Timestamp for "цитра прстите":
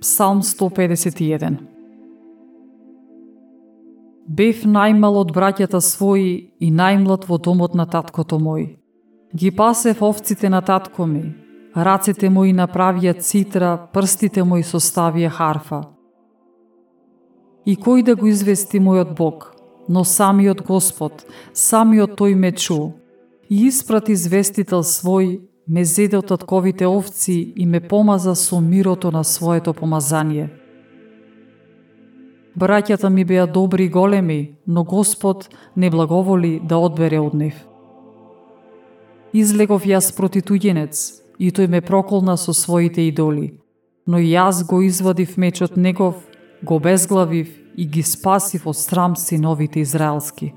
13.16-14.44